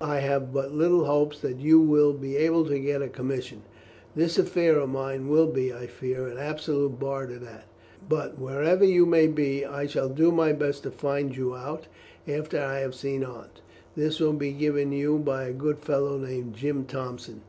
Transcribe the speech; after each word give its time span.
I 0.00 0.18
have 0.18 0.52
but 0.52 0.74
little 0.74 1.04
hope 1.04 1.36
that 1.36 1.60
you 1.60 1.78
will 1.80 2.14
be 2.14 2.36
able 2.36 2.66
to 2.66 2.80
get 2.80 3.00
a 3.00 3.08
commission. 3.08 3.62
This 4.16 4.36
affair 4.36 4.76
of 4.80 4.88
mine 4.88 5.28
will 5.28 5.46
be, 5.46 5.72
I 5.72 5.86
fear, 5.86 6.26
an 6.26 6.36
absolute 6.36 6.98
bar 6.98 7.26
to 7.28 7.38
that. 7.38 7.68
But, 8.08 8.40
wherever 8.40 8.84
you 8.84 9.06
may 9.06 9.28
be, 9.28 9.64
I 9.64 9.86
shall 9.86 10.08
do 10.08 10.32
my 10.32 10.52
best 10.52 10.82
to 10.82 10.90
find 10.90 11.36
you 11.36 11.54
out, 11.54 11.86
after 12.26 12.58
I 12.58 12.80
have 12.80 12.96
seen 12.96 13.22
Aunt. 13.22 13.60
This 13.94 14.18
will 14.18 14.32
be 14.32 14.50
given 14.50 14.90
you 14.90 15.18
by 15.18 15.44
a 15.44 15.52
good 15.52 15.78
fellow 15.78 16.18
named 16.18 16.54
Jim 16.56 16.84
Thompson. 16.84 17.42